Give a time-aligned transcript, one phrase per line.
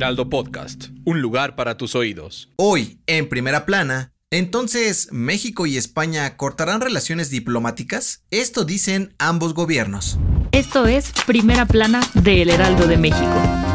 [0.00, 2.48] Heraldo Podcast, un lugar para tus oídos.
[2.56, 8.24] Hoy, en primera plana, entonces, ¿México y España cortarán relaciones diplomáticas?
[8.30, 10.18] Esto dicen ambos gobiernos.
[10.52, 13.69] Esto es Primera Plana de El Heraldo de México.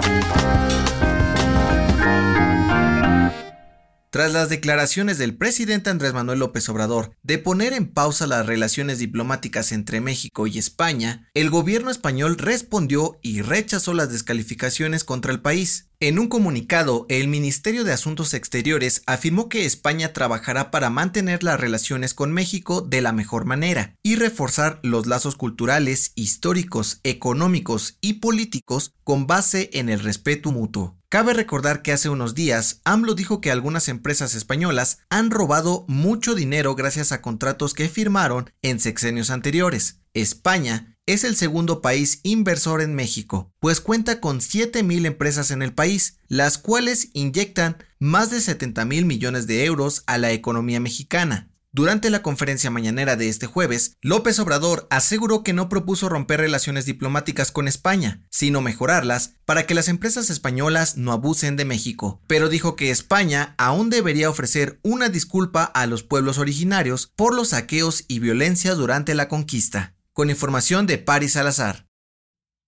[4.16, 8.98] Tras las declaraciones del presidente Andrés Manuel López Obrador de poner en pausa las relaciones
[8.98, 15.42] diplomáticas entre México y España, el gobierno español respondió y rechazó las descalificaciones contra el
[15.42, 15.90] país.
[16.00, 21.60] En un comunicado, el Ministerio de Asuntos Exteriores afirmó que España trabajará para mantener las
[21.60, 28.14] relaciones con México de la mejor manera y reforzar los lazos culturales, históricos, económicos y
[28.14, 30.96] políticos con base en el respeto mutuo.
[31.16, 36.36] Cabe recordar que hace unos días AMLO dijo que algunas empresas españolas han robado mucho
[36.36, 40.02] dinero gracias a contratos que firmaron en sexenios anteriores.
[40.14, 45.74] España es el segundo país inversor en México, pues cuenta con 7.000 empresas en el
[45.74, 51.50] país, las cuales inyectan más de 70 mil millones de euros a la economía mexicana.
[51.76, 56.86] Durante la conferencia mañanera de este jueves, López Obrador aseguró que no propuso romper relaciones
[56.86, 62.48] diplomáticas con España, sino mejorarlas para que las empresas españolas no abusen de México, pero
[62.48, 68.06] dijo que España aún debería ofrecer una disculpa a los pueblos originarios por los saqueos
[68.08, 69.96] y violencia durante la conquista.
[70.14, 71.90] Con información de Paris Salazar.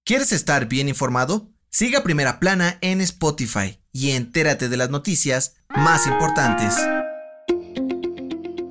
[0.04, 1.50] ¿Quieres estar bien informado?
[1.70, 6.76] Siga Primera Plana en Spotify y entérate de las noticias más importantes.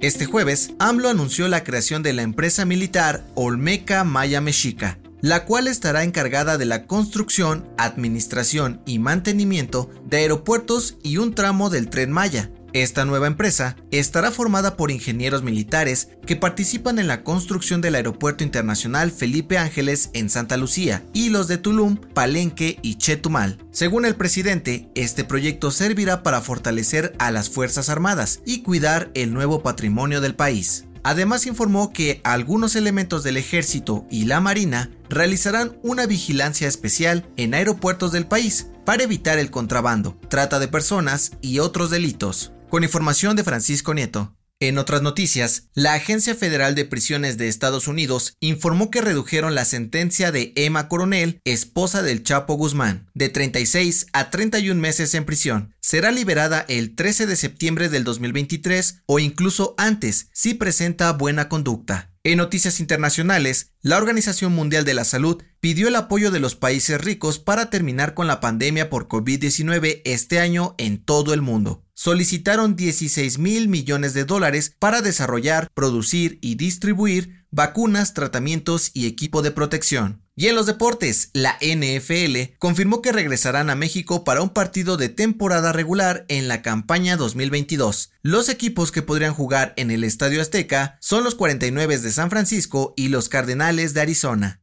[0.07, 5.67] Este jueves, AMLO anunció la creación de la empresa militar Olmeca Maya Mexica, la cual
[5.67, 12.13] estará encargada de la construcción, administración y mantenimiento de aeropuertos y un tramo del tren
[12.13, 17.95] Maya, esta nueva empresa estará formada por ingenieros militares que participan en la construcción del
[17.95, 23.59] Aeropuerto Internacional Felipe Ángeles en Santa Lucía y los de Tulum, Palenque y Chetumal.
[23.71, 29.33] Según el presidente, este proyecto servirá para fortalecer a las Fuerzas Armadas y cuidar el
[29.33, 30.85] nuevo patrimonio del país.
[31.03, 37.55] Además informó que algunos elementos del ejército y la marina realizarán una vigilancia especial en
[37.55, 42.53] aeropuertos del país para evitar el contrabando, trata de personas y otros delitos.
[42.77, 44.37] Con información de Francisco Nieto.
[44.61, 49.65] En otras noticias, la Agencia Federal de Prisiones de Estados Unidos informó que redujeron la
[49.65, 55.75] sentencia de Emma Coronel, esposa del Chapo Guzmán, de 36 a 31 meses en prisión.
[55.81, 62.13] Será liberada el 13 de septiembre del 2023 o incluso antes si presenta buena conducta.
[62.25, 67.01] En noticias internacionales, la Organización Mundial de la Salud pidió el apoyo de los países
[67.01, 71.83] ricos para terminar con la pandemia por COVID-19 este año en todo el mundo.
[71.93, 79.43] Solicitaron 16 mil millones de dólares para desarrollar, producir y distribuir vacunas, tratamientos y equipo
[79.43, 80.23] de protección.
[80.37, 85.09] Y en los deportes, la NFL confirmó que regresarán a México para un partido de
[85.09, 88.13] temporada regular en la campaña 2022.
[88.23, 92.95] Los equipos que podrían jugar en el Estadio Azteca son los 49 de San Francisco
[92.97, 94.63] y los Cardenales de Arizona.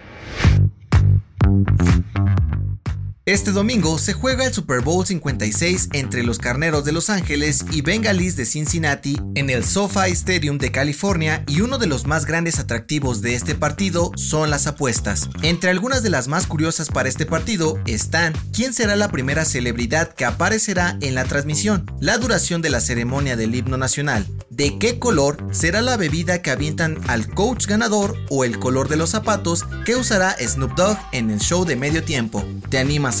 [3.31, 7.81] Este domingo se juega el Super Bowl 56 entre los Carneros de Los Ángeles y
[7.81, 12.59] Bengalis de Cincinnati en el SoFi Stadium de California y uno de los más grandes
[12.59, 15.29] atractivos de este partido son las apuestas.
[15.43, 20.13] Entre algunas de las más curiosas para este partido están quién será la primera celebridad
[20.13, 24.99] que aparecerá en la transmisión, la duración de la ceremonia del himno nacional, de qué
[24.99, 29.63] color será la bebida que avientan al coach ganador o el color de los zapatos
[29.85, 32.45] que usará Snoop Dogg en el show de medio tiempo.
[32.69, 33.20] ¿Te animas